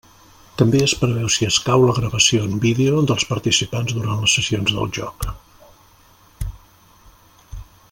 També 0.59 0.79
es 0.85 0.93
preveu 1.01 1.27
si 1.33 1.47
escau 1.49 1.85
la 1.89 1.93
gravació 1.97 2.47
en 2.49 2.55
vídeo 2.63 3.03
dels 3.11 3.27
participants 3.33 3.95
durant 3.99 4.25
les 4.25 4.35
sessions 4.39 4.75
del 4.79 4.91
joc. 5.01 5.31